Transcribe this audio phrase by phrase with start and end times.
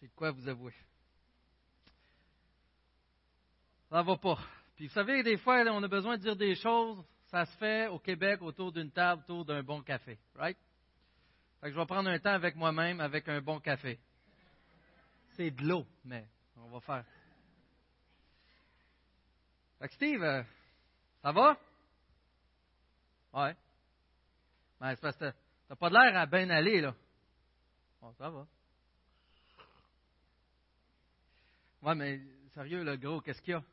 [0.00, 0.74] j'ai de quoi vous avouer.
[3.90, 4.38] Ça va pas.
[4.76, 7.04] Puis vous savez, des fois, on a besoin de dire des choses.
[7.26, 10.18] Ça se fait au Québec autour d'une table, autour d'un bon café.
[10.34, 10.56] Right?
[11.60, 13.98] Fait que je vais prendre un temps avec moi-même avec un bon café.
[15.36, 16.26] C'est de l'eau, mais
[16.56, 17.04] on va faire.
[19.78, 20.42] Fait que Steve, euh,
[21.22, 21.58] ça va?
[23.34, 23.54] Ouais.
[24.80, 25.32] Ben, c'est parce que
[25.68, 26.94] t'as pas l'air à bien aller, là.
[28.00, 28.46] Bon, ça va.
[31.82, 32.20] Ouais, mais
[32.54, 33.64] sérieux, le gros, qu'est-ce qu'il y a?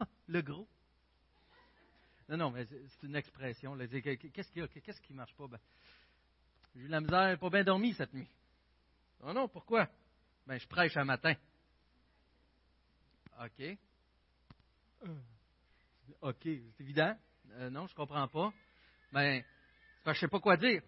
[0.28, 0.66] le gros?
[2.28, 3.76] Non, non, mais c'est une expression.
[3.76, 4.68] Qu'est-ce qu'il y a?
[4.68, 5.46] Qu'est-ce qui ne marche pas?
[5.46, 5.58] Ben,
[6.74, 8.28] j'ai eu la misère, pas bien dormi cette nuit.
[9.22, 9.88] Non, non, pourquoi?
[10.46, 11.34] Ben, je prêche un matin.
[13.42, 13.60] OK.
[13.60, 13.76] Euh,
[16.22, 17.16] OK, c'est évident?
[17.52, 18.52] Euh, non, je ne comprends pas.
[19.12, 19.44] Ben,
[20.04, 20.82] c'est je ne sais pas quoi dire.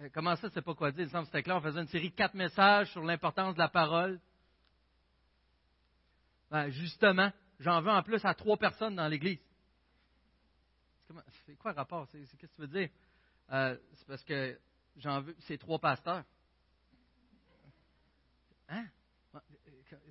[0.00, 1.04] Euh, comment ça, sais pas quoi dire?
[1.04, 1.56] Il semble que c'était clair.
[1.56, 4.20] On faisait une série de quatre messages sur l'importance de la parole.
[6.50, 9.42] Ben, justement, j'en veux en plus à trois personnes dans l'Église.
[11.46, 12.08] C'est quoi le rapport?
[12.08, 12.90] Qu'est-ce que tu veux dire?
[13.50, 14.58] Euh, c'est parce que
[14.96, 16.24] j'en veux, c'est trois pasteurs.
[18.68, 18.86] Hein?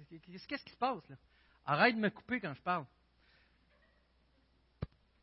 [0.09, 1.15] Qu'est-ce qui se passe là?
[1.65, 2.85] Arrête de me couper quand je parle.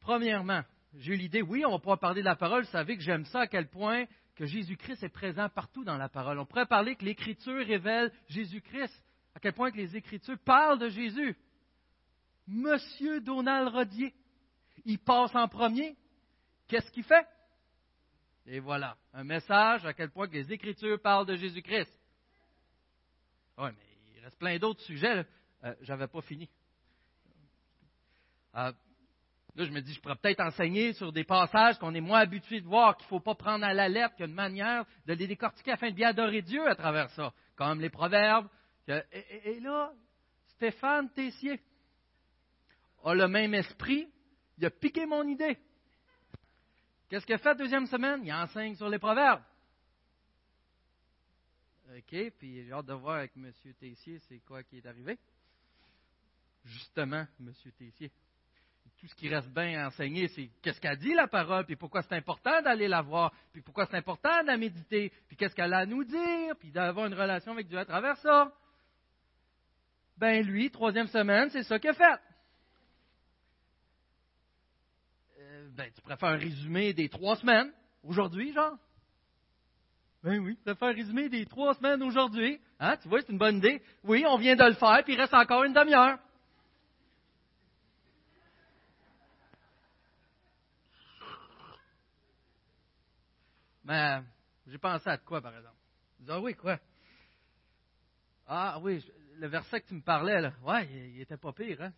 [0.01, 0.63] Premièrement,
[0.95, 2.65] j'ai eu l'idée, oui, on va pouvoir parler de la parole.
[2.65, 4.05] Vous savez que j'aime ça à quel point
[4.37, 6.39] que Jésus-Christ est présent partout dans la parole.
[6.39, 9.03] On pourrait parler que l'Écriture révèle Jésus-Christ,
[9.35, 11.37] à quel point que les Écritures parlent de Jésus.
[12.47, 14.15] Monsieur Donald Rodier,
[14.85, 15.97] il passe en premier.
[16.69, 17.27] Qu'est-ce qu'il fait?
[18.47, 21.91] Et voilà, un message à quel point que les Écritures parlent de Jésus-Christ.
[23.57, 25.25] Oui, mais il reste plein d'autres sujets.
[25.65, 26.49] Euh, je n'avais pas fini.
[28.57, 28.73] Euh,
[29.55, 32.61] là, je me dis, je pourrais peut-être enseigner sur des passages qu'on est moins habitué
[32.61, 34.85] de voir, qu'il ne faut pas prendre à la lettre, qu'il y a une manière
[35.07, 38.49] de les décortiquer afin de bien adorer Dieu à travers ça, comme les proverbes.
[38.89, 39.93] Et, là,
[40.49, 41.61] Stéphane Tessier
[43.03, 44.09] a le même esprit,
[44.59, 45.59] il a piqué mon idée.
[47.09, 48.25] Qu'est-ce qu'il a fait deuxième semaine?
[48.25, 49.43] Il enseigne sur les proverbes.
[51.97, 53.53] OK, puis j'ai hâte de voir avec M.
[53.79, 55.19] Tessier c'est quoi qui est arrivé.
[56.65, 57.53] Justement, M.
[57.79, 58.11] Tessier.
[58.99, 62.03] Tout ce qui reste bien à enseigner, c'est qu'est-ce qu'a dit la parole, puis pourquoi
[62.03, 65.75] c'est important d'aller la voir, puis pourquoi c'est important de la méditer, puis qu'est-ce qu'elle
[65.75, 68.53] a à nous dire, puis d'avoir une relation avec Dieu à travers ça.
[70.17, 72.21] Ben lui, troisième semaine, c'est ça qu'il a fait.
[75.75, 78.77] ben, tu pourrais faire un résumé des trois semaines, aujourd'hui, genre?
[80.23, 82.61] Ben oui, tu faire un résumé des trois semaines aujourd'hui.
[82.79, 83.83] Hein, tu vois, c'est une bonne idée.
[84.05, 86.19] Oui, on vient de le faire, puis il reste encore une demi-heure.
[93.85, 94.21] Mais
[94.67, 95.77] j'ai pensé à quoi, par exemple?
[96.27, 96.79] Ah oui, quoi?
[98.47, 99.05] Ah oui,
[99.37, 101.93] le verset que tu me parlais, là, ouais, il, il était pas pire, hein?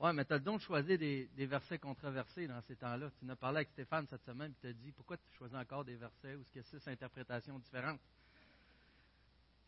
[0.00, 3.10] Oui, mais tu as le don de choisir des, versets controversés dans ces temps-là.
[3.18, 5.56] Tu en as parlé avec Stéphane cette semaine, et tu as dit pourquoi tu choisis
[5.56, 8.00] encore des versets où il y a six interprétations différentes?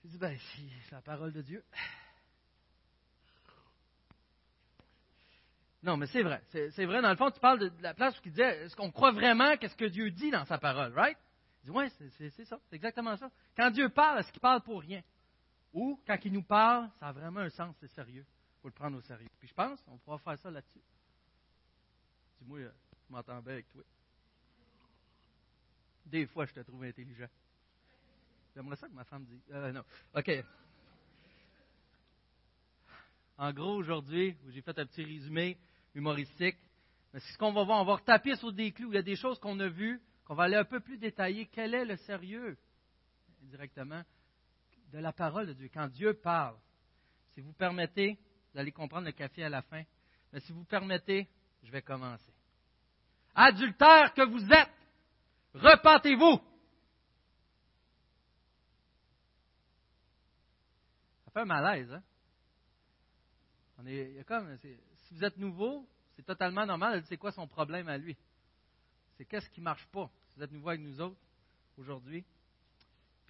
[0.03, 0.37] J'ai dit, ben,
[0.87, 1.63] c'est la parole de Dieu.
[5.83, 6.41] Non, mais c'est vrai.
[6.49, 8.91] C'est vrai, dans le fond, tu parles de, la place où il disait est-ce qu'on
[8.91, 11.19] croit vraiment qu'est-ce que Dieu dit dans sa parole, right?
[11.63, 11.85] Il dit, oui,
[12.17, 13.31] c'est ça, c'est exactement ça.
[13.57, 15.03] Quand Dieu parle, est-ce qu'il parle pour rien?
[15.72, 18.27] Ou, quand il nous parle, ça a vraiment un sens, c'est sérieux
[18.62, 19.28] faut le prendre au sérieux.
[19.41, 20.81] Puis je pense qu'on pourra faire ça là-dessus.
[22.41, 22.72] Dis-moi, euh,
[23.09, 23.82] je m'entends bien avec toi.
[26.06, 27.28] Des fois, je te trouve intelligent.
[28.55, 29.43] J'aimerais ça que ma femme dise.
[29.50, 29.82] Euh, non.
[30.15, 30.31] OK.
[33.38, 35.59] En gros, aujourd'hui, j'ai fait un petit résumé
[35.94, 36.56] humoristique.
[37.12, 37.81] Mais c'est ce qu'on va voir.
[37.81, 38.93] On va retaper sur des clous.
[38.93, 41.47] Il y a des choses qu'on a vues, qu'on va aller un peu plus détailler.
[41.47, 42.56] Quel est le sérieux,
[43.41, 44.03] directement,
[44.93, 45.71] de la parole de Dieu?
[45.73, 46.57] Quand Dieu parle,
[47.31, 48.19] si vous permettez,
[48.53, 49.83] vous allez comprendre le café à la fin.
[50.33, 51.29] Mais si vous permettez,
[51.63, 52.33] je vais commencer.
[53.35, 54.71] Adultère que vous êtes,
[55.55, 56.39] repentez-vous.
[61.25, 62.03] Ça fait un malaise, hein?
[63.79, 67.03] On est, comme, si vous êtes nouveau, c'est totalement normal.
[67.06, 68.17] C'est quoi son problème à lui?
[69.17, 70.11] C'est qu'est-ce qui ne marche pas?
[70.29, 71.17] Si vous êtes nouveau avec nous autres
[71.79, 72.25] aujourd'hui,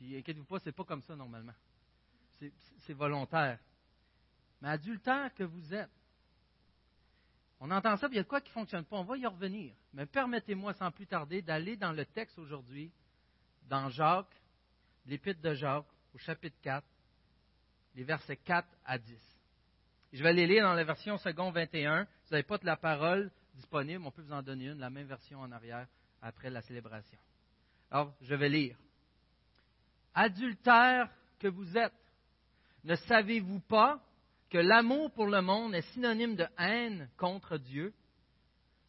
[0.02, 1.54] puis inquiétez-vous pas, c'est pas comme ça normalement.
[2.80, 3.58] C'est volontaire
[4.62, 5.90] mais adultère que vous êtes.
[7.58, 8.96] On entend ça, puis il y a de quoi qui ne fonctionne pas.
[8.96, 9.74] On va y revenir.
[9.92, 12.92] Mais permettez-moi, sans plus tarder, d'aller dans le texte aujourd'hui,
[13.68, 14.34] dans Jacques,
[15.06, 16.86] l'épître de Jacques, au chapitre 4,
[17.96, 19.38] les versets 4 à 10.
[20.12, 22.04] je vais les lire dans la version second 21.
[22.04, 25.06] Vous n'avez pas de la parole disponible, on peut vous en donner une, la même
[25.06, 25.86] version en arrière,
[26.20, 27.18] après la célébration.
[27.90, 28.76] Alors, je vais lire.
[30.14, 31.92] Adultère que vous êtes.
[32.84, 34.02] Ne savez-vous pas
[34.50, 37.94] que l'amour pour le monde est synonyme de haine contre Dieu?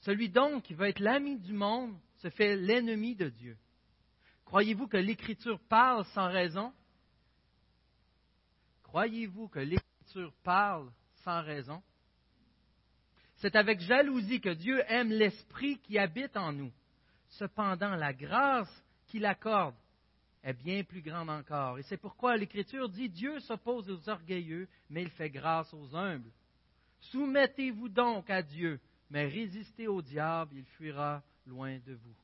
[0.01, 3.57] Celui donc qui veut être l'ami du monde se fait l'ennemi de Dieu.
[4.45, 6.73] Croyez-vous que l'Écriture parle sans raison?
[8.83, 10.91] Croyez-vous que l'Écriture parle
[11.23, 11.81] sans raison?
[13.37, 16.71] C'est avec jalousie que Dieu aime l'Esprit qui habite en nous.
[17.29, 19.75] Cependant, la grâce qu'il accorde
[20.43, 21.79] est bien plus grande encore.
[21.79, 26.31] Et c'est pourquoi l'Écriture dit Dieu s'oppose aux orgueilleux, mais il fait grâce aux humbles.
[26.99, 28.79] Soumettez-vous donc à Dieu,
[29.09, 32.15] mais résistez au diable, il fuira loin de vous.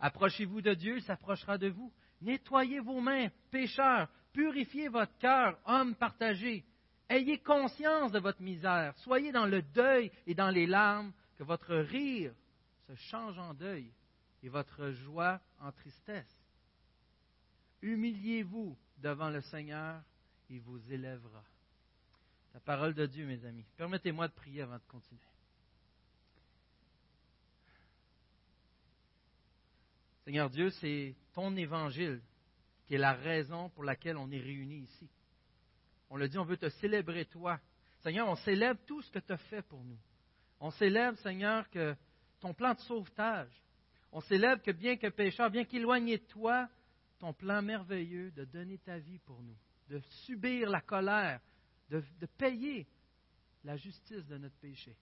[0.00, 1.92] Approchez-vous de Dieu, il s'approchera de vous.
[2.20, 6.64] Nettoyez vos mains, pécheurs, purifiez votre cœur, hommes partagés.
[7.08, 11.74] Ayez conscience de votre misère, soyez dans le deuil et dans les larmes, que votre
[11.74, 12.32] rire
[12.86, 13.92] se change en deuil
[14.42, 16.41] et votre joie en tristesse.
[17.82, 20.02] Humiliez-vous devant le Seigneur,
[20.48, 21.42] il vous élèvera.
[22.54, 23.64] La parole de Dieu, mes amis.
[23.76, 25.20] Permettez-moi de prier avant de continuer.
[30.24, 32.22] Seigneur Dieu, c'est ton évangile
[32.86, 35.08] qui est la raison pour laquelle on est réunis ici.
[36.10, 37.58] On le dit, on veut te célébrer toi.
[38.02, 39.98] Seigneur, on célèbre tout ce que tu as fait pour nous.
[40.60, 41.96] On célèbre, Seigneur, que
[42.38, 43.50] ton plan de sauvetage.
[44.12, 46.68] On célèbre que bien que pécheur, bien qu'éloigné de toi,
[47.22, 49.56] ton plan merveilleux de donner ta vie pour nous,
[49.88, 51.40] de subir la colère,
[51.88, 52.02] de,
[52.36, 52.84] payer
[53.62, 54.96] la justice de notre péché,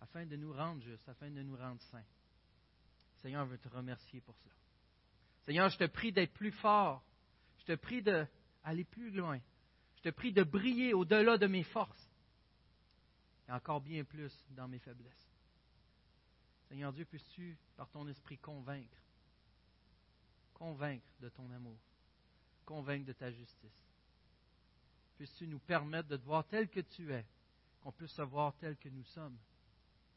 [0.00, 2.02] afin de nous rendre justes, afin de nous rendre saints.
[3.22, 4.54] Seigneur, je veux te remercier pour cela.
[5.44, 7.04] Seigneur, je te prie d'être plus fort.
[7.60, 9.38] Je te prie d'aller plus loin.
[9.98, 12.10] Je te prie de briller au-delà de mes forces
[13.48, 15.30] et encore bien plus dans mes faiblesses.
[16.66, 19.03] Seigneur Dieu, puisses-tu, par ton esprit, convaincre,
[20.54, 21.78] convaincre de ton amour,
[22.64, 23.84] convaincre de ta justice.
[25.16, 27.26] Puisses-tu nous permettre de te voir tel que tu es,
[27.80, 29.36] qu'on puisse se voir tel que nous sommes,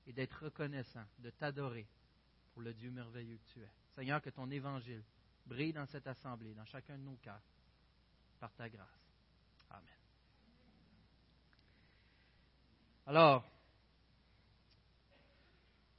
[0.07, 1.87] et d'être reconnaissant, de t'adorer,
[2.53, 3.71] pour le Dieu merveilleux que tu es.
[3.95, 5.03] Seigneur, que ton évangile
[5.45, 7.41] brille dans cette assemblée, dans chacun de nos cœurs,
[8.39, 8.87] par ta grâce.
[9.69, 9.83] Amen.
[13.05, 13.49] Alors,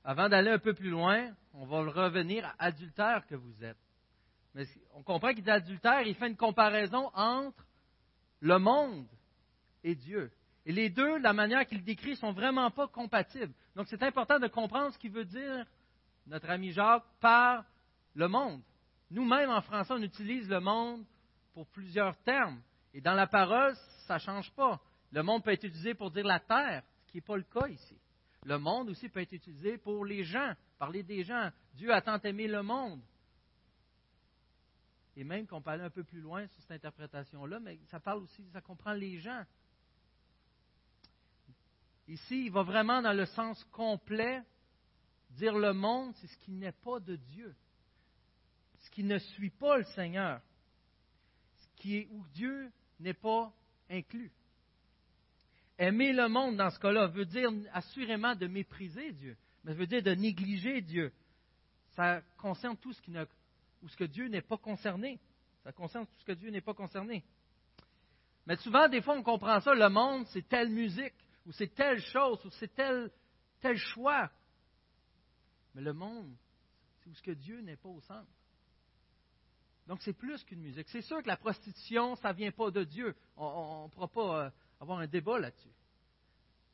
[0.04, 3.87] avant d'aller un peu plus loin, on va revenir à adultère que vous êtes.
[4.94, 7.64] On comprend qu'il dit adultère, il fait une comparaison entre
[8.40, 9.06] le monde
[9.84, 10.30] et Dieu.
[10.66, 13.52] Et les deux, la manière qu'il décrit, sont vraiment pas compatibles.
[13.74, 15.64] Donc c'est important de comprendre ce qu'il veut dire
[16.26, 17.64] notre ami Jacques, par
[18.14, 18.60] le monde.
[19.10, 21.04] Nous-mêmes, en français, on utilise le monde
[21.54, 22.60] pour plusieurs termes.
[22.92, 23.74] Et dans la parole,
[24.06, 24.80] ça ne change pas.
[25.10, 27.66] Le monde peut être utilisé pour dire la terre, ce qui n'est pas le cas
[27.68, 27.96] ici.
[28.44, 31.50] Le monde aussi peut être utilisé pour les gens, parler des gens.
[31.74, 33.00] Dieu a tant aimé le monde.
[35.18, 38.22] Et même qu'on peut aller un peu plus loin sur cette interprétation-là, mais ça parle
[38.22, 39.44] aussi, ça comprend les gens.
[42.06, 44.42] Ici, il va vraiment dans le sens complet
[45.30, 47.54] Dire le monde, c'est ce qui n'est pas de Dieu,
[48.78, 50.40] ce qui ne suit pas le Seigneur,
[51.58, 53.52] ce qui est où Dieu n'est pas
[53.90, 54.32] inclus.
[55.76, 60.02] Aimer le monde dans ce cas-là veut dire assurément de mépriser Dieu, mais veut dire
[60.02, 61.12] de négliger Dieu.
[61.90, 63.24] Ça concerne tout ce qui ne,
[63.82, 65.20] ou ce que Dieu n'est pas concerné.
[65.62, 67.24] Ça concerne tout ce que Dieu n'est pas concerné.
[68.46, 71.14] Mais souvent, des fois, on comprend ça, le monde, c'est telle musique,
[71.46, 73.10] ou c'est telle chose, ou c'est tel,
[73.60, 74.30] tel choix.
[75.74, 76.34] Mais le monde,
[77.00, 78.30] c'est où ce que Dieu n'est pas au centre.
[79.86, 80.88] Donc c'est plus qu'une musique.
[80.88, 83.14] C'est sûr que la prostitution, ça ne vient pas de Dieu.
[83.36, 85.72] On ne pourra pas euh, avoir un débat là-dessus.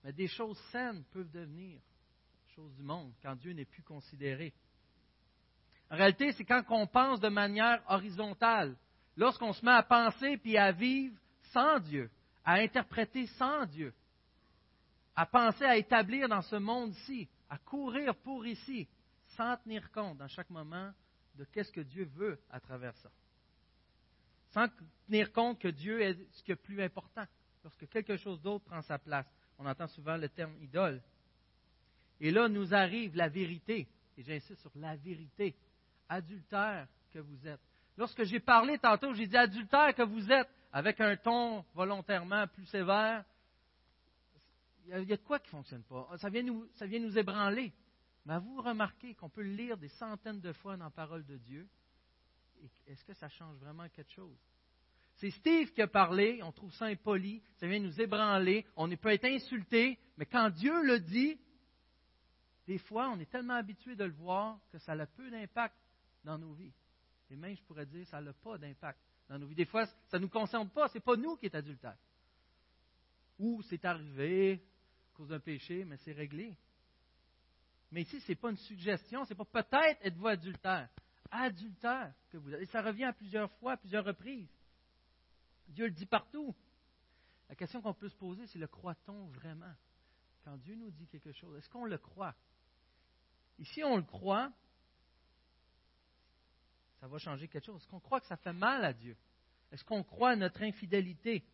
[0.02, 1.80] Mais des choses saines peuvent devenir
[2.54, 4.52] choses du monde quand Dieu n'est plus considéré.
[5.94, 8.74] En réalité, c'est quand on pense de manière horizontale.
[9.16, 11.16] Lorsqu'on se met à penser puis à vivre
[11.52, 12.10] sans Dieu,
[12.44, 13.94] à interpréter sans Dieu,
[15.14, 18.88] à penser à établir dans ce monde-ci, à courir pour ici,
[19.36, 20.90] sans tenir compte dans chaque moment
[21.36, 23.10] de qu'est-ce que Dieu veut à travers ça.
[24.50, 24.66] Sans
[25.06, 27.24] tenir compte que Dieu est ce qui est plus important.
[27.62, 31.00] Lorsque quelque chose d'autre prend sa place, on entend souvent le terme idole.
[32.18, 33.86] Et là nous arrive la vérité,
[34.18, 35.54] et j'insiste sur la vérité,
[36.08, 37.60] adultère que vous êtes.
[37.96, 42.66] Lorsque j'ai parlé tantôt, j'ai dit adultère que vous êtes, avec un ton volontairement plus
[42.66, 43.24] sévère,
[44.86, 46.08] il y, a, de quoi qui ne fonctionne pas.
[46.18, 47.72] Ça vient, nous, ça vient nous ébranler.
[48.26, 51.36] Mais vous remarquez qu'on peut le lire des centaines de fois dans la parole de
[51.36, 51.66] Dieu.
[52.86, 54.36] Est-ce que ça change vraiment quelque chose?
[55.16, 59.10] C'est Steve qui a parlé, on trouve ça impoli, ça vient nous ébranler, on peut
[59.10, 61.38] être insulté, mais quand Dieu le dit,
[62.66, 65.76] des fois, on est tellement habitué de le voir que ça a peu d'impact
[66.24, 66.72] dans nos vies.
[67.30, 69.54] Et même, je pourrais dire, ça n'a pas d'impact dans nos vies.
[69.54, 71.96] Des fois, ça ne nous concerne pas, ce n'est pas nous qui est adultère.
[73.38, 76.56] Ou c'est arrivé à cause d'un péché, mais c'est réglé.
[77.90, 80.88] Mais ici, ce n'est pas une suggestion, ce n'est pas peut-être êtes-vous adultère.
[81.30, 82.62] Adultère que vous êtes.
[82.62, 84.48] Et ça revient à plusieurs fois, à plusieurs reprises.
[85.68, 86.54] Dieu le dit partout.
[87.48, 89.72] La question qu'on peut se poser, c'est le croit-on vraiment?
[90.44, 92.34] Quand Dieu nous dit quelque chose, est-ce qu'on le croit?
[93.58, 94.52] Ici, on le croit,
[97.04, 97.82] ça va changer quelque chose.
[97.82, 99.14] Est-ce qu'on croit que ça fait mal à Dieu?
[99.70, 101.44] Est-ce qu'on croit à notre infidélité?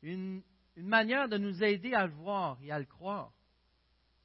[0.00, 0.42] Une,
[0.78, 3.34] manière de nous aider à le voir et à le croire,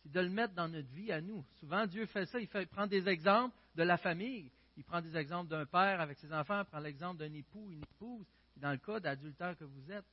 [0.02, 1.44] c'est de le mettre dans notre vie à nous.
[1.60, 4.50] Souvent, Dieu fait ça, il, prend des exemples de la famille.
[4.78, 7.84] Il prend des exemples d'un père avec ses enfants, il prend l'exemple d'un époux, une
[7.84, 10.08] épouse, dans le cas d'adultère que vous êtes.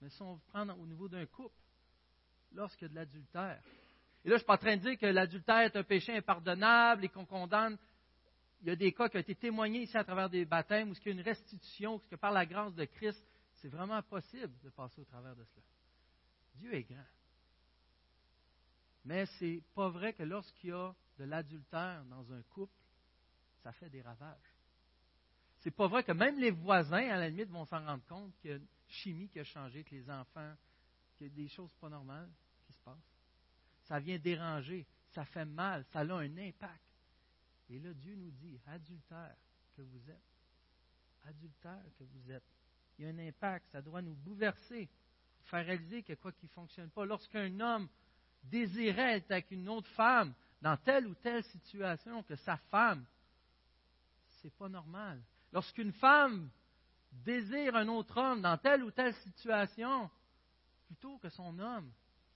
[0.00, 1.56] Mais si on prend au niveau d'un couple,
[2.52, 3.60] lorsqu'il y a de l'adultère,
[4.24, 6.16] et là, je ne suis pas en train de dire que l'adultère est un péché
[6.16, 7.76] impardonnable et qu'on condamne.
[8.62, 10.94] Il y a des cas qui ont été témoignés ici à travers des baptêmes où
[10.94, 13.22] il y a une restitution, où que par la grâce de Christ,
[13.54, 15.66] c'est vraiment possible de passer au travers de cela.
[16.56, 17.04] Dieu est grand.
[19.04, 22.72] Mais ce n'est pas vrai que lorsqu'il y a de l'adultère dans un couple,
[23.62, 24.54] ça fait des ravages.
[25.60, 28.50] C'est pas vrai que même les voisins, à la limite, vont s'en rendre compte qu'il
[28.50, 30.54] y a une chimie qui a changé, que les enfants,
[31.16, 32.30] qu'il y a des choses pas normales
[32.66, 32.96] qui se passent.
[33.84, 36.87] Ça vient déranger, ça fait mal, ça a un impact.
[37.70, 39.36] Et là, Dieu nous dit, adultère
[39.76, 40.22] que vous êtes,
[41.26, 42.44] adultère que vous êtes,
[42.98, 44.88] il y a un impact, ça doit nous bouleverser,
[45.44, 47.04] faire réaliser a quoi qui ne fonctionne pas.
[47.04, 47.88] Lorsqu'un homme
[48.42, 53.04] désirait être avec une autre femme dans telle ou telle situation, que sa femme,
[54.40, 55.20] c'est pas normal.
[55.52, 56.50] Lorsqu'une femme
[57.12, 60.10] désire un autre homme dans telle ou telle situation,
[60.86, 61.90] plutôt que son homme,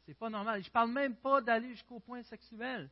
[0.05, 0.62] c'est pas normal.
[0.62, 2.91] je ne parle même pas d'aller jusqu'au point sexuel.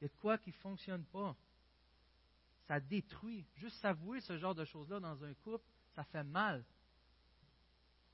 [0.00, 1.36] Il y a de quoi qui ne fonctionne pas.
[2.66, 3.46] Ça détruit.
[3.56, 5.64] Juste s'avouer ce genre de choses-là dans un couple,
[5.94, 6.64] ça fait mal.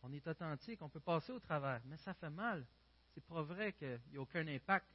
[0.03, 2.67] On est authentique, on peut passer au travers, mais ça fait mal.
[3.15, 4.87] C'est pas vrai qu'il n'y a aucun impact.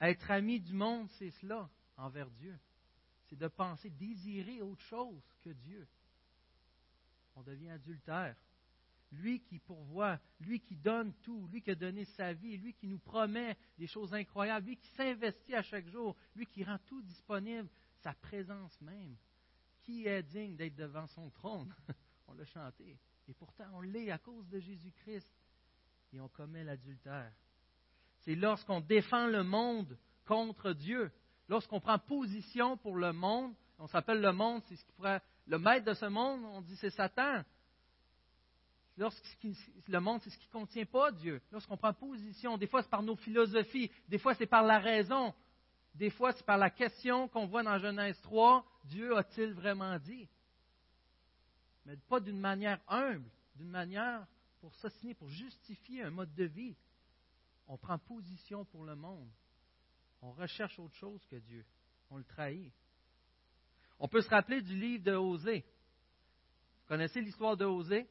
[0.00, 2.58] Être ami du monde, c'est cela envers Dieu.
[3.28, 5.86] C'est de penser, désirer autre chose que Dieu.
[7.36, 8.36] On devient adultère.
[9.20, 12.86] Lui qui pourvoit, lui qui donne tout, lui qui a donné sa vie, lui qui
[12.86, 17.02] nous promet des choses incroyables, lui qui s'investit à chaque jour, lui qui rend tout
[17.02, 17.68] disponible,
[18.02, 19.16] sa présence même.
[19.82, 21.74] Qui est digne d'être devant son trône?
[22.26, 22.98] On l'a chanté.
[23.28, 25.32] Et pourtant, on l'est à cause de Jésus-Christ.
[26.12, 27.32] Et on commet l'adultère.
[28.20, 31.10] C'est lorsqu'on défend le monde contre Dieu,
[31.48, 35.58] lorsqu'on prend position pour le monde, on s'appelle le monde, c'est ce qui pourrait, le
[35.58, 37.42] maître de ce monde, on dit c'est Satan.
[38.96, 39.24] Lorsque
[39.88, 41.42] le monde, c'est ce qui ne contient pas Dieu.
[41.50, 45.34] Lorsqu'on prend position, des fois c'est par nos philosophies, des fois c'est par la raison,
[45.94, 50.28] des fois c'est par la question qu'on voit dans Genèse 3, Dieu a-t-il vraiment dit?
[51.86, 54.26] Mais pas d'une manière humble, d'une manière
[54.60, 56.76] pour s'assiner, pour justifier un mode de vie.
[57.66, 59.28] On prend position pour le monde.
[60.22, 61.64] On recherche autre chose que Dieu.
[62.10, 62.72] On le trahit.
[63.98, 65.64] On peut se rappeler du livre de Osée.
[66.80, 68.08] Vous connaissez l'histoire de Osée?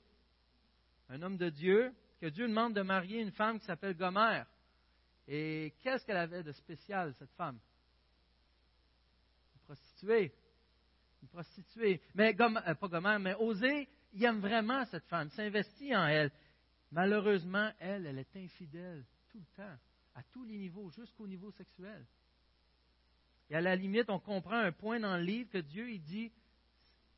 [1.10, 4.48] Un homme de Dieu, que Dieu demande de marier une femme qui s'appelle Gomère.
[5.28, 7.60] Et qu'est-ce qu'elle avait de spécial, cette femme?
[9.56, 10.34] Une prostituée.
[11.22, 12.02] Une prostituée.
[12.16, 16.32] Mais euh, pas Gomère, mais Osée, il aime vraiment cette femme, s'investit en elle.
[16.92, 19.78] Malheureusement, elle, elle est infidèle tout le temps
[20.16, 22.06] à tous les niveaux, jusqu'au niveau sexuel.
[23.50, 26.32] Et à la limite, on comprend un point dans le livre que Dieu il dit,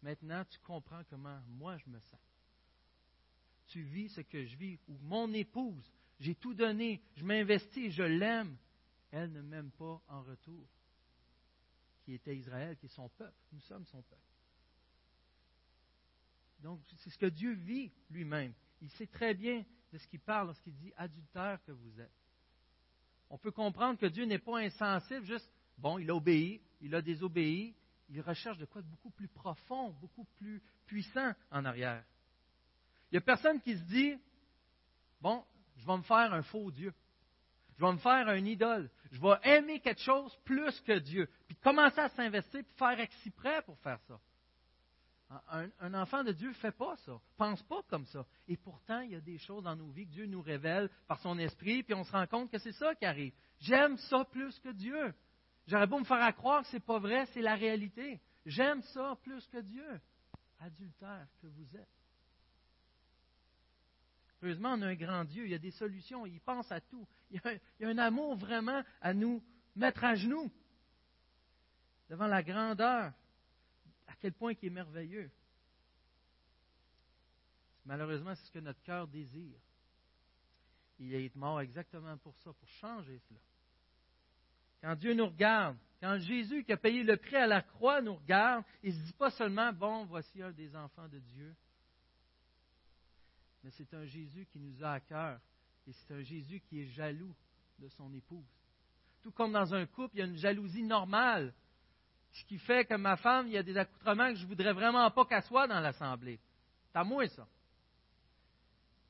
[0.01, 2.19] maintenant tu comprends comment moi je me sens.
[3.75, 5.91] Tu vis ce que je vis, ou mon épouse,
[6.21, 8.55] j'ai tout donné, je m'investis, je l'aime.
[9.11, 10.65] Elle ne m'aime pas en retour.
[12.05, 13.35] Qui était Israël, qui est son peuple.
[13.51, 14.21] Nous sommes son peuple.
[16.59, 18.53] Donc, c'est ce que Dieu vit lui-même.
[18.81, 22.15] Il sait très bien de ce qu'il parle lorsqu'il dit adultère que vous êtes
[23.29, 27.01] on peut comprendre que Dieu n'est pas insensible, juste, bon, il a obéi, il a
[27.01, 27.75] désobéi,
[28.07, 32.05] il recherche de quoi de beaucoup plus profond, beaucoup plus puissant en arrière.
[33.15, 34.19] N'y a personne qui se dit,
[35.21, 35.41] bon,
[35.77, 36.93] je vais me faire un faux Dieu.
[37.77, 38.89] Je vais me faire un idole.
[39.09, 41.29] Je vais aimer quelque chose plus que Dieu.
[41.47, 44.19] Puis commencer à s'investir, puis faire exprès pour faire ça.
[45.79, 48.25] Un, enfant de Dieu ne fait pas ça, pense pas comme ça.
[48.49, 51.19] Et pourtant, il y a des choses dans nos vies que Dieu nous révèle par
[51.21, 53.33] son esprit, puis on se rend compte que c'est ça qui arrive.
[53.59, 55.13] J'aime ça plus que Dieu.
[55.67, 58.19] J'aurais beau me faire croire que ce n'est pas vrai, c'est la réalité.
[58.45, 60.01] J'aime ça plus que Dieu.
[60.59, 62.04] Adultère que vous êtes.
[64.45, 67.07] Heureusement, on a un grand Dieu, il y a des solutions, il pense à tout.
[67.31, 69.43] Il y a il y a un amour vraiment à nous
[69.75, 70.51] mettre à genoux
[72.09, 73.11] devant la grandeur
[74.19, 75.31] quel point il est merveilleux.
[77.85, 79.59] Malheureusement, c'est ce que notre cœur désire.
[80.99, 83.39] Il est mort exactement pour ça, pour changer cela.
[84.81, 88.15] Quand Dieu nous regarde, quand Jésus qui a payé le prix à la croix nous
[88.15, 91.55] regarde, il ne se dit pas seulement, bon, voici un des enfants de Dieu,
[93.65, 95.39] mais c'est un Jésus qui nous a à cœur
[95.87, 97.35] et c'est un Jésus qui est jaloux
[97.79, 98.45] de son épouse.
[99.23, 101.51] Tout comme dans un couple, il y a une jalousie normale,
[102.31, 104.71] ce qui fait que ma femme, il y a des accoutrements que je ne voudrais
[104.71, 106.39] vraiment pas qu'elle soit dans l'assemblée.
[106.91, 107.47] C'est à moi ça.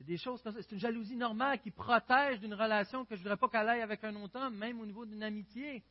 [0.00, 0.40] Des choses.
[0.42, 3.82] C'est une jalousie normale qui protège d'une relation que je ne voudrais pas qu'elle aille
[3.82, 5.84] avec un autre homme, même au niveau d'une amitié.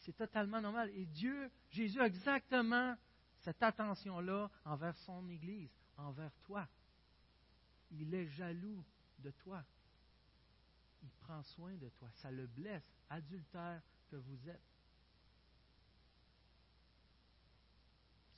[0.00, 0.90] C'est totalement normal.
[0.94, 2.94] Et Dieu, Jésus a exactement
[3.38, 6.68] cette attention-là envers son Église, envers toi.
[7.92, 8.84] Il est jaloux
[9.20, 9.64] de toi.
[11.02, 12.08] Il prend soin de toi.
[12.16, 13.80] Ça le blesse, adultère
[14.10, 14.60] que vous êtes.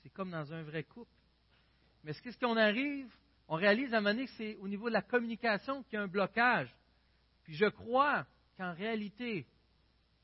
[0.02, 1.11] C'est comme dans un vrai couple.
[2.04, 3.12] Mais ce qu'est-ce qu'on arrive?
[3.49, 5.97] On réalise à un moment donné que c'est au niveau de la communication qu'il y
[5.97, 6.75] a un blocage.
[7.42, 8.26] Puis je crois
[8.57, 9.47] qu'en réalité,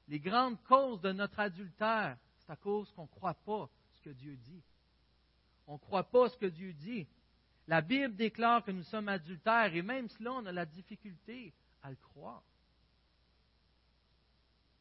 [0.09, 4.11] les grandes causes de notre adultère, c'est à cause qu'on ne croit pas ce que
[4.11, 4.63] Dieu dit.
[5.67, 7.07] On ne croit pas ce que Dieu dit.
[7.69, 11.91] La Bible déclare que nous sommes adultères et même cela, on a la difficulté à
[11.91, 12.43] le croire.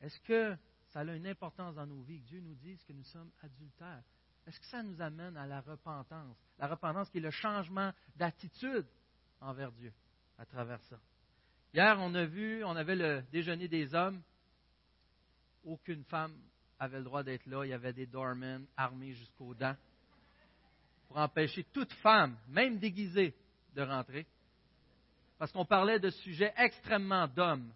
[0.01, 0.55] Est-ce que
[0.89, 4.03] ça a une importance dans nos vies que Dieu nous dise que nous sommes adultères?
[4.45, 6.37] Est-ce que ça nous amène à la repentance?
[6.59, 8.85] La repentance qui est le changement d'attitude
[9.41, 9.91] envers Dieu
[10.37, 10.99] à travers ça.
[11.73, 14.21] Hier, on a vu, on avait le déjeuner des hommes.
[15.63, 16.39] Aucune femme
[16.77, 17.65] avait le droit d'être là.
[17.65, 19.75] Il y avait des doormen armés jusqu'aux dents
[21.17, 23.33] empêcher toute femme, même déguisée,
[23.73, 24.25] de rentrer.
[25.37, 27.71] Parce qu'on parlait de sujets extrêmement d'hommes.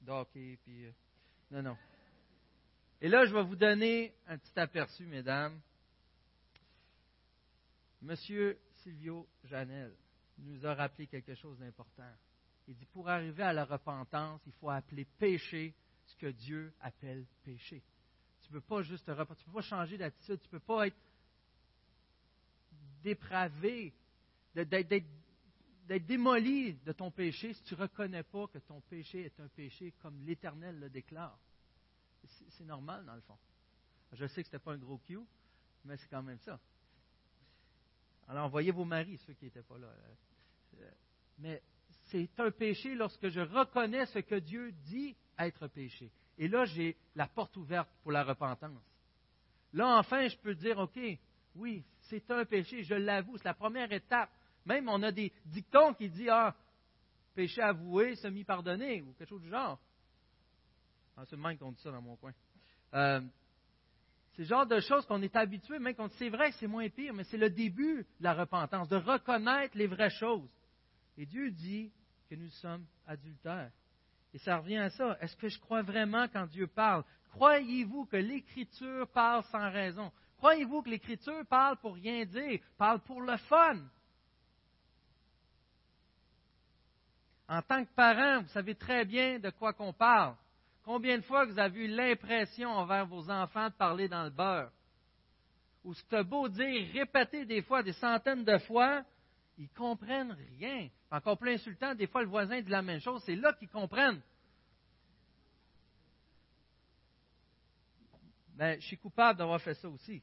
[0.00, 0.86] D'hockey, puis.
[0.86, 0.92] Euh,
[1.50, 1.76] non, non.
[3.00, 5.60] Et là, je vais vous donner un petit aperçu, mesdames.
[8.02, 9.94] Monsieur Silvio Janel
[10.38, 12.10] nous a rappelé quelque chose d'important.
[12.66, 15.74] Il dit, pour arriver à la repentance, il faut appeler péché
[16.06, 17.82] ce que Dieu appelle péché.
[18.42, 20.60] Tu ne peux pas juste te tu ne peux pas changer d'attitude, tu ne peux
[20.60, 20.96] pas être
[23.02, 23.92] dépravé,
[24.54, 29.48] d'être démoli de ton péché si tu ne reconnais pas que ton péché est un
[29.48, 31.38] péché comme l'Éternel le déclare.
[32.50, 33.38] C'est normal, dans le fond.
[34.12, 35.18] Je sais que ce n'était pas un gros cue,
[35.84, 36.60] mais c'est quand même ça.
[38.28, 39.88] Alors, envoyez vos maris, ceux qui n'étaient pas là.
[40.78, 40.90] Euh,
[41.38, 41.62] mais
[42.06, 46.10] c'est un péché lorsque je reconnais ce que Dieu dit être péché.
[46.38, 48.82] Et là, j'ai la porte ouverte pour la repentance.
[49.72, 50.98] Là, enfin, je peux dire, OK,
[51.56, 54.30] oui, c'est un péché, je l'avoue, c'est la première étape.
[54.66, 56.54] Même, on a des dictons qui disent, ah,
[57.34, 59.80] péché avoué, semi-pardonné, ou quelque chose du genre.
[61.16, 62.32] Ah, c'est même qu'on dit ça dans mon coin.
[62.94, 63.20] Euh,
[64.32, 67.14] c'est le genre de choses qu'on est habitué, même quand c'est vrai c'est moins pire,
[67.14, 70.50] mais c'est le début de la repentance, de reconnaître les vraies choses.
[71.16, 71.92] Et Dieu dit
[72.28, 73.70] que nous sommes adultères.
[74.32, 75.16] Et ça revient à ça.
[75.20, 77.04] Est-ce que je crois vraiment quand Dieu parle?
[77.32, 80.12] Croyez-vous que l'Écriture parle sans raison?
[80.40, 83.76] Croyez-vous que l'Écriture parle pour rien dire, parle pour le fun?
[87.46, 90.34] En tant que parent, vous savez très bien de quoi qu'on parle.
[90.82, 94.70] Combien de fois vous avez eu l'impression envers vos enfants de parler dans le beurre?
[95.84, 99.04] Ou c'est beau dire, répéter des fois, des centaines de fois,
[99.58, 100.88] ils comprennent rien.
[101.10, 104.22] Encore plus insultant, des fois le voisin dit la même chose, c'est là qu'ils comprennent.
[108.56, 110.22] Mais ben, je suis coupable d'avoir fait ça aussi.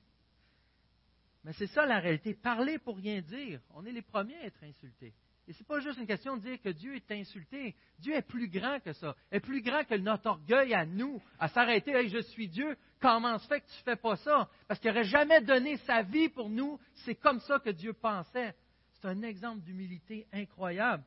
[1.48, 2.34] Mais c'est ça la réalité.
[2.34, 3.62] Parler pour rien dire.
[3.74, 5.14] On est les premiers à être insultés.
[5.48, 7.74] Et ce n'est pas juste une question de dire que Dieu est insulté.
[8.00, 9.16] Dieu est plus grand que ça.
[9.32, 12.76] Est plus grand que notre orgueil à nous, à s'arrêter, je suis Dieu.
[13.00, 14.50] Comment se fait que tu ne fais pas ça?
[14.68, 16.78] Parce qu'il n'aurait jamais donné sa vie pour nous.
[17.06, 18.54] C'est comme ça que Dieu pensait.
[18.96, 21.06] C'est un exemple d'humilité incroyable.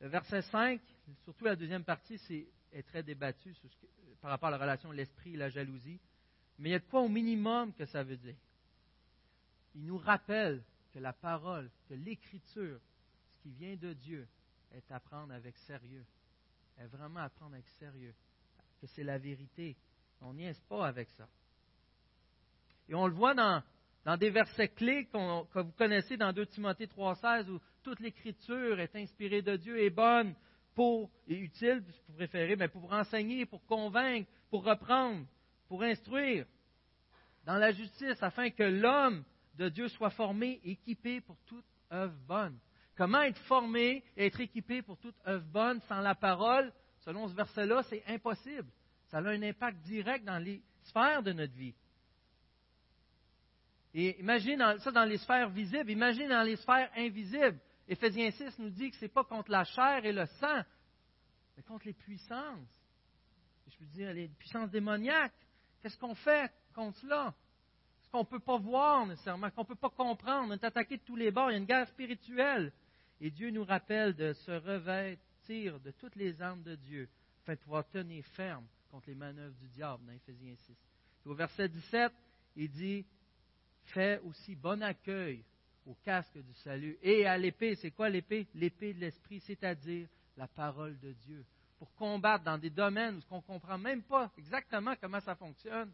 [0.00, 0.78] Le verset 5,
[1.24, 3.54] surtout la deuxième partie, c'est, est très débattu
[4.20, 6.00] par rapport à la relation de l'esprit et la jalousie.
[6.58, 8.36] Mais il y a de quoi au minimum que ça veut dire
[9.74, 12.80] il nous rappelle que la parole, que l'écriture,
[13.34, 14.28] ce qui vient de Dieu,
[14.72, 16.04] est à prendre avec sérieux.
[16.78, 18.14] Est vraiment à prendre avec sérieux.
[18.80, 19.76] Que c'est la vérité.
[20.20, 21.28] On n'y est pas avec ça.
[22.88, 23.62] Et on le voit dans,
[24.04, 28.94] dans des versets clés que vous connaissez dans 2 Timothée 3,16 où toute l'écriture est
[28.96, 30.34] inspirée de Dieu et bonne
[30.74, 35.26] pour, et utile, si vous préférez, mais pour enseigner, pour convaincre, pour reprendre,
[35.68, 36.46] pour instruire
[37.44, 39.24] dans la justice, afin que l'homme
[39.56, 42.58] de Dieu soit formé, équipé pour toute œuvre bonne.
[42.96, 47.34] Comment être formé et être équipé pour toute œuvre bonne sans la parole, selon ce
[47.34, 48.70] verset-là, c'est impossible.
[49.08, 51.74] Ça a un impact direct dans les sphères de notre vie.
[53.94, 57.58] Et imagine ça dans les sphères visibles, imagine dans les sphères invisibles.
[57.88, 60.62] Éphésiens 6 nous dit que ce n'est pas contre la chair et le sang,
[61.56, 62.68] mais contre les puissances.
[63.68, 65.32] Je peux dire les puissances démoniaques.
[65.80, 67.34] Qu'est-ce qu'on fait contre cela?
[68.02, 70.48] Ce qu'on ne peut pas voir nécessairement, qu'on ne peut pas comprendre.
[70.48, 71.50] On est attaqué de tous les bords.
[71.50, 72.72] Il y a une guerre spirituelle.
[73.20, 77.08] Et Dieu nous rappelle de se revêtir de toutes les armes de Dieu
[77.42, 80.76] afin de pouvoir tenir ferme contre les manœuvres du diable dans Éphésiens 6.
[81.26, 82.12] au verset 17,
[82.56, 83.06] il dit
[83.86, 85.44] Fais aussi bon accueil
[85.86, 87.74] au casque du salut et à l'épée.
[87.76, 88.46] C'est quoi l'épée?
[88.54, 91.44] L'épée de l'esprit, c'est-à-dire la parole de Dieu.
[91.78, 95.90] Pour combattre dans des domaines où on ne comprend même pas exactement comment ça fonctionne.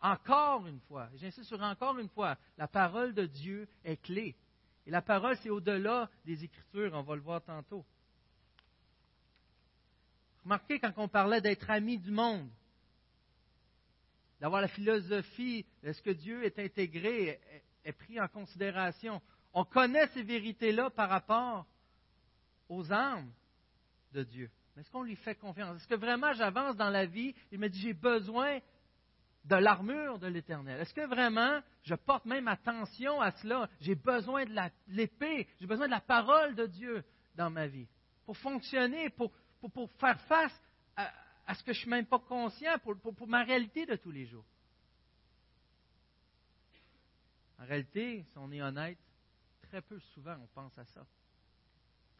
[0.00, 4.34] Encore une fois, j'insiste sur encore une fois, la parole de Dieu est clé.
[4.86, 7.84] Et la parole, c'est au-delà des Écritures, on va le voir tantôt.
[10.42, 12.48] Remarquez quand on parlait d'être ami du monde,
[14.40, 17.38] d'avoir la philosophie, est-ce que Dieu est intégré,
[17.84, 19.20] est, pris en considération.
[19.52, 21.66] On connaît ces vérités-là par rapport
[22.68, 23.30] aux âmes
[24.12, 24.50] de Dieu.
[24.76, 25.76] Est-ce qu'on lui fait confiance?
[25.76, 27.34] Est-ce que vraiment j'avance dans la vie?
[27.50, 28.60] Il me dit, j'ai besoin
[29.44, 30.80] de l'armure de l'Éternel.
[30.80, 33.68] Est-ce que vraiment je porte même attention à cela?
[33.80, 34.54] J'ai besoin de
[34.88, 37.88] l'épée, j'ai besoin de la parole de Dieu dans ma vie
[38.24, 39.32] pour fonctionner, pour,
[39.98, 40.60] faire face
[40.96, 44.26] à, ce que je ne suis même pas conscient, pour ma réalité de tous les
[44.26, 44.44] jours.
[47.60, 48.98] En réalité, si on est honnête,
[49.62, 51.06] très peu souvent on pense à ça.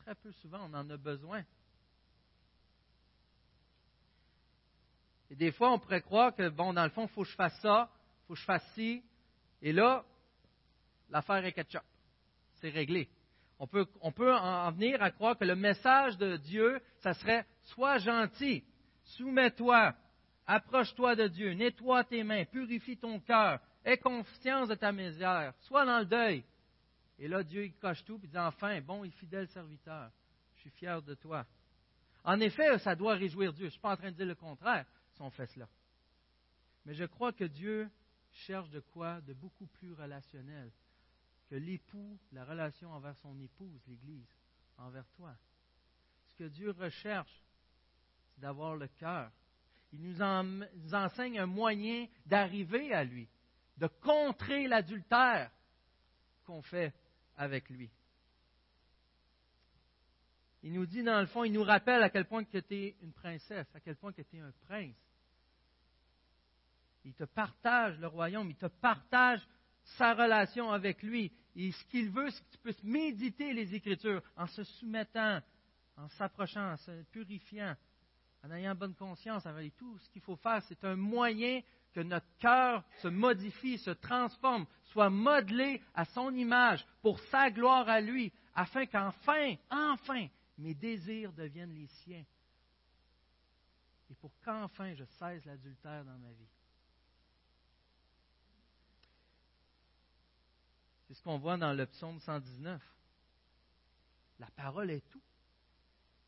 [0.01, 1.43] Très peu souvent on en a besoin.
[5.31, 7.37] Et des fois, on pourrait croire que, bon, dans le fond, il faut que je
[7.37, 9.03] fasse ça, il faut que je fasse ci,
[9.63, 10.05] et là,
[11.09, 11.85] l'affaire est ketchup.
[12.55, 13.09] C'est réglé.
[13.61, 17.47] On peut, on peut en venir à croire que le message de Dieu, ça serait
[17.63, 18.65] sois gentil,
[19.05, 19.95] soumets-toi,
[20.47, 25.85] approche-toi de Dieu, nettoie tes mains, purifie ton cœur, aie confiance de ta misère, sois
[25.85, 26.45] dans le deuil.
[27.19, 30.11] Et là, Dieu, il coche tout, puis dit enfin, bon et fidèle serviteur,
[30.55, 31.47] je suis fier de toi.
[32.25, 33.65] En effet, ça doit réjouir Dieu.
[33.65, 35.69] Je ne suis pas en train de dire le contraire si on fait cela.
[36.85, 37.91] Mais je crois que Dieu
[38.33, 40.71] cherche de quoi de beaucoup plus relationnel
[41.49, 44.29] que l'époux, la relation envers son épouse, l'Église,
[44.79, 45.35] envers toi.
[46.29, 47.43] Ce que Dieu recherche,
[48.33, 49.31] c'est d'avoir le cœur.
[49.93, 50.23] Il nous,
[50.95, 53.29] enseigne un moyen d'arriver à lui,
[53.81, 55.51] de contrer l'adultère
[56.45, 56.93] qu'on fait
[57.37, 57.91] avec lui.
[60.63, 62.97] Il nous dit, dans le fond, il nous rappelle à quel point que tu es
[63.01, 64.95] une princesse, à quel point que tu es un prince.
[67.07, 69.41] Il te partage le royaume, il te partage
[69.97, 71.33] sa relation avec lui.
[71.57, 75.41] Et ce qu'il veut, c'est que tu puisses méditer les Écritures en se soumettant,
[75.97, 77.75] en s'approchant, en se purifiant,
[78.43, 80.63] en ayant bonne conscience avec tout ce qu'il faut faire.
[80.65, 81.61] C'est un moyen
[81.93, 87.89] que notre cœur se modifie, se transforme, soit modelé à son image pour sa gloire
[87.89, 90.27] à lui, afin qu'enfin, enfin,
[90.59, 92.25] mes désirs deviennent les siens.
[94.11, 96.49] Et pour qu'enfin je cesse l'adultère dans ma vie.
[101.07, 102.81] C'est ce qu'on voit dans le psaume 119.
[104.39, 105.23] La parole est tout.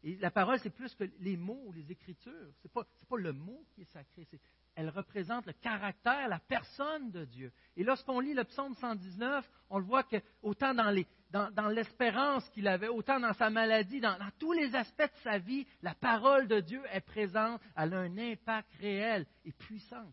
[0.04, 2.52] Et la parole, c'est plus que les mots les écritures.
[2.58, 4.26] Ce n'est pas, pas, le mot qui est sacré.
[4.74, 7.52] elle représente le caractère, la personne de Dieu.
[7.76, 12.48] Et lorsqu'on lit le psaume 119, on le voit que autant dans, les, dans, l'espérance
[12.50, 15.94] qu'il avait, autant dans sa maladie, dans, dans, tous les aspects de sa vie, la
[15.94, 20.10] parole de Dieu est présente, elle a un impact réel et puissant.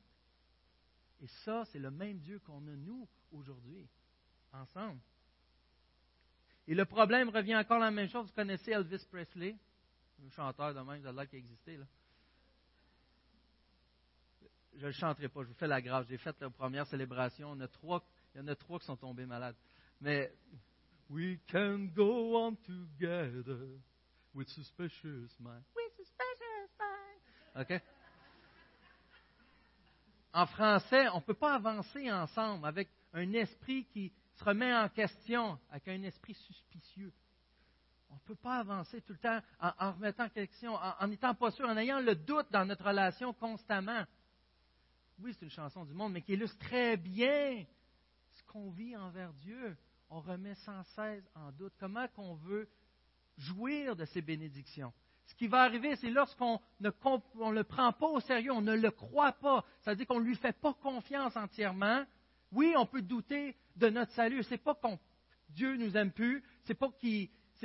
[1.21, 3.87] Et ça, c'est le même Dieu qu'on a nous aujourd'hui
[4.53, 4.99] ensemble.
[6.67, 8.27] Et le problème revient encore à la même chose.
[8.27, 9.57] Vous connaissez Elvis Presley,
[10.25, 11.77] un chanteur de même, de qui existait.
[11.77, 11.85] Là.
[14.73, 16.07] Je ne le chanterai pas, je vous fais la grâce.
[16.07, 17.55] J'ai fait la première célébration.
[17.55, 18.03] Il y, en a trois,
[18.33, 19.55] il y en a trois qui sont tombés malades.
[20.01, 20.31] Mais
[21.09, 23.81] We can go on together
[24.35, 25.63] with suspicious mind.
[25.75, 27.65] With suspicious mind.
[27.65, 27.81] OK?
[30.33, 34.87] En français, on ne peut pas avancer ensemble avec un esprit qui se remet en
[34.89, 37.11] question avec un esprit suspicieux.
[38.09, 41.51] On ne peut pas avancer tout le temps en, remettant en question, en n'étant pas
[41.51, 44.03] sûr, en ayant le doute dans notre relation constamment.
[45.19, 47.65] Oui, c'est une chanson du monde, mais qui illustre très bien
[48.31, 49.77] ce qu'on vit envers Dieu.
[50.09, 52.67] On remet sans cesse en doute comment qu'on veut
[53.37, 54.91] jouir de ces bénédictions.
[55.27, 58.89] Ce qui va arriver, c'est lorsqu'on ne le prend pas au sérieux, on ne le
[58.89, 62.03] croit pas, c'est-à-dire qu'on ne lui fait pas confiance entièrement,
[62.51, 64.41] oui, on peut douter de notre salut.
[64.43, 64.97] C'est pas qu'on
[65.49, 66.89] Dieu nous aime plus, c'est pas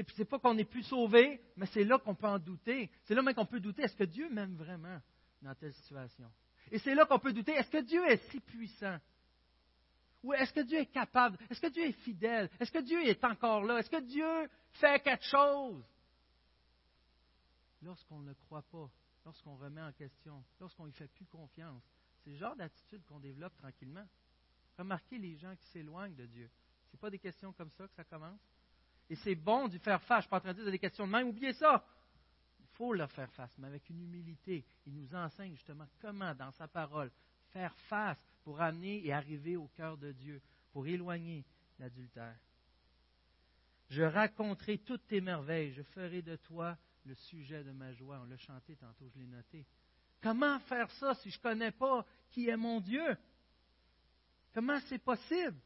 [0.03, 2.91] pas qu'on n'est plus sauvé, mais c'est là qu'on peut en douter.
[3.05, 3.83] C'est là même qu'on peut douter.
[3.83, 5.01] Est-ce que Dieu m'aime vraiment
[5.43, 6.31] dans telle situation?
[6.71, 8.99] Et c'est là qu'on peut douter, est-ce que Dieu est si puissant?
[10.23, 11.39] Ou est-ce que Dieu est capable?
[11.51, 12.51] Est-ce que Dieu est fidèle?
[12.59, 13.79] Est-ce que Dieu est encore là?
[13.79, 15.85] Est-ce que Dieu fait quelque chose?
[17.83, 18.91] Lorsqu'on ne le croit pas,
[19.27, 21.83] lorsqu'on remet en question, lorsqu'on ne lui fait plus confiance,
[22.23, 24.07] c'est le genre d'attitude qu'on développe tranquillement.
[24.79, 26.51] Remarquez les gens qui s'éloignent de Dieu.
[26.87, 28.41] Ce n'est pas des questions comme ça que ça commence.
[29.11, 30.09] Et c'est bon d'y faire face.
[30.09, 31.29] Je ne suis pas en train de dire des questions de même.
[31.29, 31.85] Oubliez ça.
[32.61, 34.65] Il faut leur faire face, mais avec une humilité.
[34.87, 37.11] Il nous enseigne justement comment, dans sa parole,
[37.53, 40.41] faire face pour amener et arriver au cœur de Dieu,
[40.73, 41.45] pour éloigner
[41.79, 42.37] l'adultère.
[43.91, 45.73] Je raconterai toutes tes merveilles.
[45.73, 48.21] Je ferai de toi le sujet de ma joie.
[48.23, 49.65] On l'a chanté tantôt, je l'ai noté.
[50.23, 53.17] Comment faire ça si je ne connais pas qui est mon Dieu?
[54.55, 55.59] Comment c'est possible?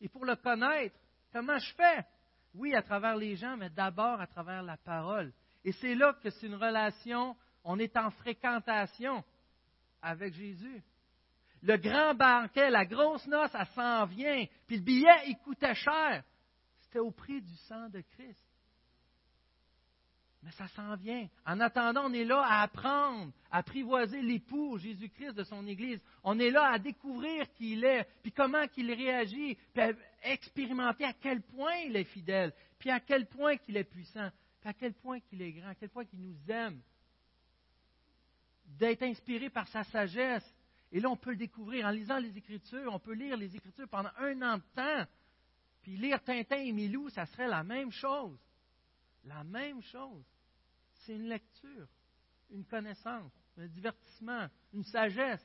[0.00, 0.96] Et pour le connaître,
[1.32, 2.06] comment je fais?
[2.54, 5.32] Oui, à travers les gens, mais d'abord à travers la parole.
[5.64, 9.22] Et c'est là que c'est une relation, on est en fréquentation
[10.02, 10.82] avec Jésus.
[11.62, 14.46] Le grand banquet, la grosse noce, elle s'en vient.
[14.66, 16.24] Puis le billet, il coûtait cher.
[16.80, 18.42] C'était au prix du sang de Christ.
[20.42, 21.28] Mais ça s'en vient.
[21.44, 26.02] En attendant, on est là à apprendre, à apprivoiser l'époux Jésus-Christ de son Église.
[26.24, 29.82] On est là à découvrir qui il est, puis comment qu'il réagit, puis
[30.22, 34.30] expérimenter à quel point il est fidèle, puis à quel point qu'il est puissant,
[34.60, 36.80] puis à quel point qu'il est grand, à quel point qu'il nous aime.
[38.78, 40.48] D'être inspiré par sa sagesse.
[40.92, 42.92] Et là, on peut le découvrir en lisant les Écritures.
[42.92, 45.10] On peut lire les Écritures pendant un an de temps.
[45.82, 48.38] Puis lire Tintin et Milou, ça serait la même chose.
[49.24, 50.24] La même chose.
[51.00, 51.88] C'est une lecture,
[52.50, 55.44] une connaissance, un divertissement, une sagesse.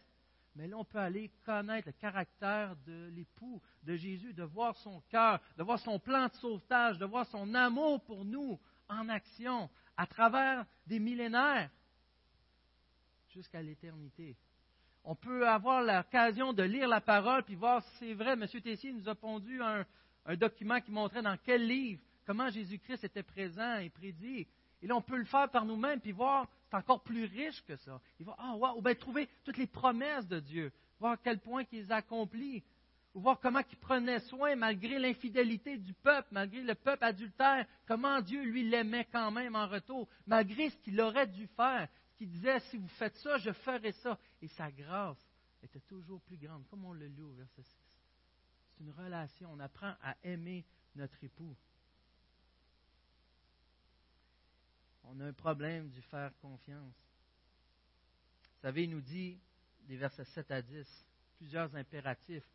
[0.55, 5.01] Mais là, on peut aller connaître le caractère de l'époux de Jésus, de voir son
[5.09, 9.69] cœur, de voir son plan de sauvetage, de voir son amour pour nous en action
[9.97, 11.69] à travers des millénaires
[13.29, 14.37] jusqu'à l'éternité.
[15.03, 18.33] On peut avoir l'occasion de lire la parole puis voir si c'est vrai.
[18.33, 18.47] M.
[18.47, 19.85] Tessier nous a pondu un,
[20.35, 24.47] document qui montrait dans quel livre comment Jésus-Christ était présent et prédit.
[24.81, 27.99] Et là, on peut le faire par nous-mêmes, puis voir, encore plus riche que ça.
[28.19, 31.39] Il va, ah, wow, ou bien trouver toutes les promesses de Dieu, voir à quel
[31.39, 32.63] point il les accomplit,
[33.13, 38.21] ou voir comment il prenait soin, malgré l'infidélité du peuple, malgré le peuple adultère, comment
[38.21, 42.29] Dieu, lui, l'aimait quand même en retour, malgré ce qu'il aurait dû faire, ce qu'il
[42.29, 44.19] disait, si vous faites ça, je ferai ça.
[44.41, 45.17] Et sa grâce
[45.63, 47.75] était toujours plus grande, comme on le lit au verset 6.
[48.69, 51.55] C'est une relation, on apprend à aimer notre époux.
[55.09, 56.93] On a un problème du faire confiance.
[58.43, 59.37] Vous savez, il nous dit,
[59.87, 61.05] des versets 7 à 10,
[61.37, 62.45] plusieurs impératifs.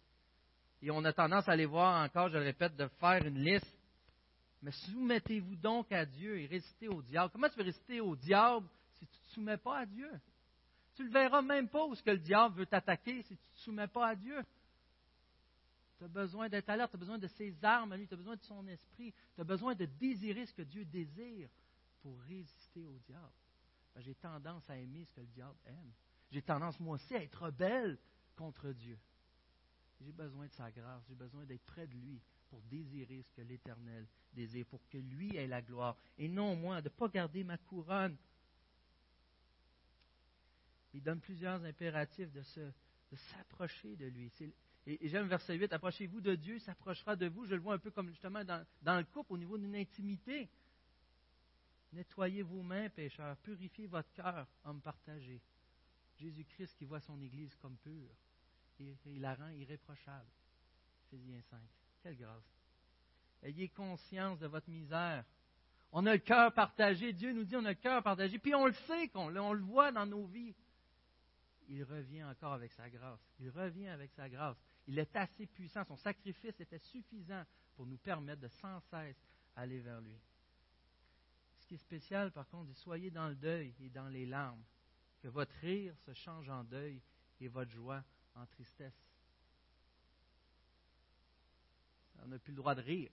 [0.83, 3.77] Et on a tendance à les voir encore, je le répète, de faire une liste.
[4.63, 7.31] Mais soumettez-vous donc à Dieu et résistez au diable.
[7.33, 10.11] Comment tu veux résister au diable si tu ne te soumets pas à Dieu?
[10.95, 13.43] Tu ne le verras même pas où ce que le diable veut t'attaquer si tu
[13.43, 14.39] ne te soumets pas à Dieu.
[15.99, 18.17] Tu as besoin d'être alerte, tu as besoin de ses armes à lui, tu as
[18.17, 21.49] besoin de son esprit, tu as besoin de désirer ce que Dieu désire
[22.03, 23.33] pour résister au diable.
[23.95, 25.93] Ben, j'ai tendance à aimer ce que le diable aime.
[26.31, 27.99] J'ai tendance, moi aussi, à être rebelle
[28.37, 28.99] contre Dieu.
[30.01, 33.43] J'ai besoin de sa grâce, j'ai besoin d'être près de lui pour désirer ce que
[33.43, 37.45] l'Éternel désire, pour que lui ait la gloire, et non moi, de ne pas garder
[37.45, 38.17] ma couronne.
[40.95, 42.43] Il donne plusieurs impératifs de,
[43.17, 44.33] s'approcher de lui.
[44.87, 47.45] Et, j'aime verset 8, approchez-vous de Dieu, s'approchera de vous.
[47.47, 50.49] Je le vois un peu comme justement dans le couple, au niveau d'une intimité.
[51.93, 55.41] Nettoyez vos mains, pécheurs, purifiez votre cœur, homme partagé.
[56.19, 58.15] Jésus-Christ qui voit son Église comme pure,
[58.79, 60.29] il la rend irréprochable.
[61.07, 61.59] Éphésiens 5.
[62.03, 62.45] Quelle grâce.
[63.43, 65.25] Ayez conscience de votre misère.
[65.93, 67.13] On a le cœur partagé.
[67.13, 68.39] Dieu nous dit on a le cœur partagé.
[68.39, 70.55] Puis on le sait, qu'on, on le voit dans nos vies.
[71.69, 73.21] Il revient encore avec sa grâce.
[73.41, 74.57] Il revient avec sa grâce.
[74.87, 75.85] Il est assez puissant.
[75.85, 77.45] Son sacrifice était suffisant
[77.77, 79.17] pour nous permettre de sans cesse
[79.57, 80.19] aller vers lui
[81.71, 84.61] qui est spécial, par contre, c'est soyez dans le deuil et dans les larmes,
[85.23, 87.01] que votre rire se change en deuil
[87.41, 88.03] et votre joie
[88.35, 89.07] en tristesse.
[92.25, 93.13] On n'a plus le droit de rire.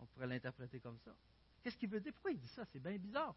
[0.00, 1.14] On pourrait l'interpréter comme ça.
[1.62, 2.12] Qu'est-ce qu'il veut dire?
[2.12, 2.64] Pourquoi il dit ça?
[2.72, 3.36] C'est bien bizarre.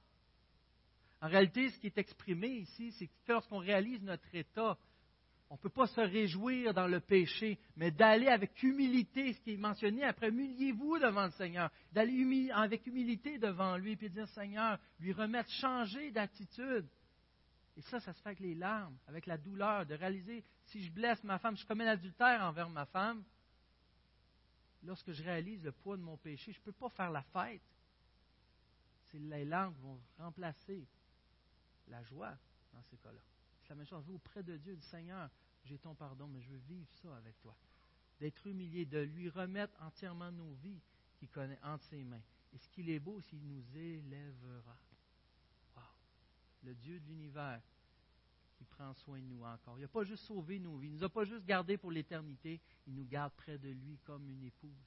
[1.21, 4.79] En réalité, ce qui est exprimé ici, c'est que lorsqu'on réalise notre état,
[5.49, 9.53] on ne peut pas se réjouir dans le péché, mais d'aller avec humilité, ce qui
[9.53, 14.79] est mentionné après, humiliez-vous devant le Seigneur, d'aller avec humilité devant lui, puis dire Seigneur,
[14.99, 16.87] lui remettre, changer d'attitude.
[17.77, 20.91] Et ça, ça se fait avec les larmes, avec la douleur, de réaliser, si je
[20.91, 23.23] blesse ma femme, je commets l'adultère envers ma femme,
[24.83, 27.61] lorsque je réalise le poids de mon péché, je ne peux pas faire la fête.
[29.11, 30.87] C'est les larmes qui vont remplacer
[31.87, 32.33] la joie
[32.73, 33.21] dans ces cas-là.
[33.65, 34.07] C'est la même chose.
[34.09, 35.27] Auprès de Dieu, du Seigneur,
[35.63, 37.55] j'ai ton pardon, mais je veux vivre ça avec toi.
[38.19, 40.79] D'être humilié, de lui remettre entièrement nos vies
[41.17, 42.21] qu'il connaît entre ses mains.
[42.53, 44.77] Et ce qu'il est beau, c'est qu'il nous élèvera.
[45.75, 45.81] Wow.
[46.63, 47.59] Le Dieu de l'univers
[48.55, 49.79] qui prend soin de nous encore.
[49.79, 51.91] Il n'a pas juste sauvé nos vies, il ne nous a pas juste gardés pour
[51.91, 54.85] l'éternité, il nous garde près de lui comme une épouse,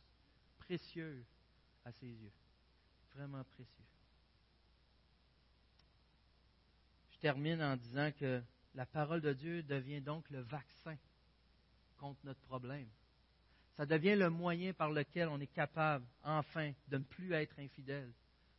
[0.56, 1.26] précieuse
[1.84, 2.32] à ses yeux.
[3.14, 3.84] Vraiment précieux.
[7.10, 8.40] Je termine en disant que
[8.78, 10.96] la parole de Dieu devient donc le vaccin
[11.96, 12.86] contre notre problème.
[13.72, 18.12] Ça devient le moyen par lequel on est capable, enfin, de ne plus être infidèle,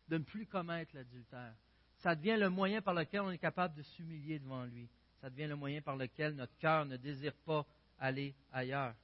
[0.09, 1.55] de ne plus commettre l'adultère.
[1.99, 4.89] Ça devient le moyen par lequel on est capable de s'humilier devant lui.
[5.21, 7.65] Ça devient le moyen par lequel notre cœur ne désire pas
[7.97, 8.95] aller ailleurs.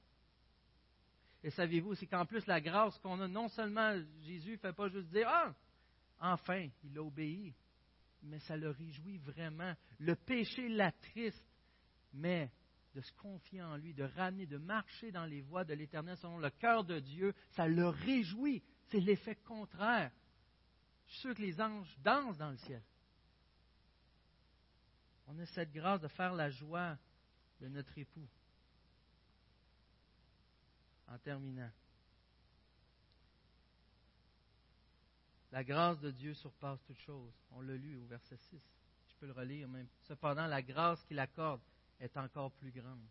[1.42, 4.90] Et savez-vous, c'est qu'en plus, la grâce qu'on a, non seulement Jésus ne fait pas
[4.90, 5.54] juste dire Ah,
[6.20, 7.54] enfin, il a obéi,
[8.26, 9.74] mais ça le réjouit vraiment.
[9.98, 11.44] Le péché l'attriste,
[12.12, 12.50] mais
[12.94, 16.38] de se confier en lui, de ramener, de marcher dans les voies de l'Éternel selon
[16.38, 18.62] le cœur de Dieu, ça le réjouit.
[18.86, 20.10] C'est l'effet contraire.
[21.06, 22.82] Je suis sûr que les anges dansent dans le ciel.
[25.28, 26.96] On a cette grâce de faire la joie
[27.60, 28.28] de notre époux.
[31.08, 31.70] En terminant.
[35.52, 37.32] La grâce de Dieu surpasse toute chose.
[37.50, 38.60] On l'a lu au verset 6.
[39.08, 39.88] Je peux le relire même.
[40.02, 41.60] Cependant, la grâce qu'il accorde
[42.00, 43.06] est encore plus grande.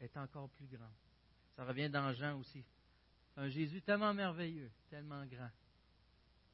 [0.00, 0.94] Est encore plus grande.
[1.56, 2.64] Ça revient dans Jean aussi.
[3.36, 5.50] Un Jésus tellement merveilleux, tellement grand,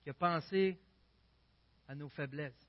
[0.03, 0.81] qui a pensé
[1.87, 2.69] à nos faiblesses.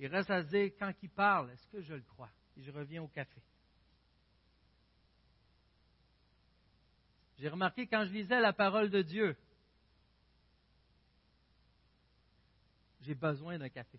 [0.00, 2.30] Il reste à se dire, quand il parle, est-ce que je le crois?
[2.56, 3.40] Et je reviens au café.
[7.38, 9.36] J'ai remarqué quand je lisais la parole de Dieu,
[13.02, 13.98] j'ai besoin d'un café.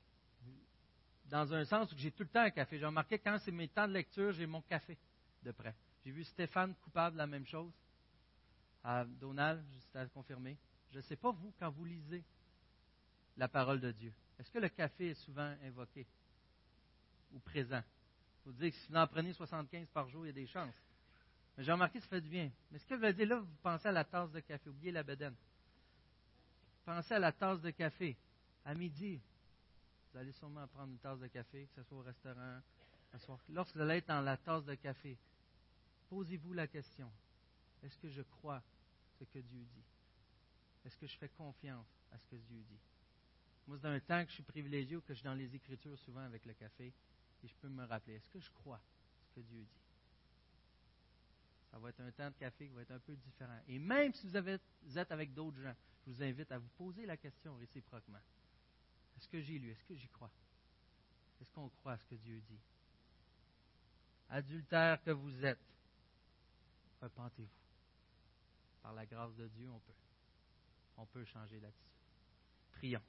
[1.25, 2.77] Dans un sens où j'ai tout le temps un café.
[2.77, 4.97] J'ai remarqué quand c'est mes temps de lecture, j'ai mon café
[5.43, 5.75] de près.
[6.03, 7.71] J'ai vu Stéphane coupable de la même chose.
[8.83, 10.57] À Donald, juste à confirmer.
[10.91, 12.23] Je ne sais pas vous, quand vous lisez
[13.37, 16.05] la parole de Dieu, est-ce que le café est souvent invoqué
[17.31, 17.81] ou présent?
[18.45, 20.75] Vous dites que si vous en prenez 75 par jour, il y a des chances.
[21.57, 22.51] Mais j'ai remarqué que ça fait du bien.
[22.71, 24.69] Mais ce que veut dire là, vous pensez à la tasse de café.
[24.69, 25.35] Oubliez la bedaine.
[26.85, 28.17] Pensez à la tasse de café.
[28.65, 29.19] À midi,
[30.11, 32.61] vous allez sûrement prendre une tasse de café, que ce soit au restaurant,
[33.49, 35.15] Lorsque vous allez être dans la tasse de café,
[36.09, 37.11] posez-vous la question
[37.83, 38.63] est-ce que je crois
[39.19, 39.83] ce que Dieu dit?
[40.85, 42.79] Est-ce que je fais confiance à ce que Dieu dit?
[43.67, 45.97] Moi, c'est un temps que je suis privilégié ou que je suis dans les Écritures
[45.99, 46.93] souvent avec le café
[47.43, 48.81] et je peux me rappeler est-ce que je crois
[49.25, 49.81] ce que Dieu dit?
[51.71, 53.59] Ça va être un temps de café qui va être un peu différent.
[53.67, 57.17] Et même si vous êtes avec d'autres gens, je vous invite à vous poser la
[57.17, 58.19] question réciproquement.
[59.23, 59.71] Est-ce que j'ai lu?
[59.71, 60.29] Est-ce que j'y crois?
[61.39, 62.59] Est-ce qu'on croit à ce que Dieu dit?
[64.29, 65.63] Adultère que vous êtes,
[67.01, 67.47] repentez-vous.
[68.81, 69.93] Par la grâce de Dieu, on peut.
[70.97, 71.87] On peut changer d'attitude.
[72.73, 73.01] Prions.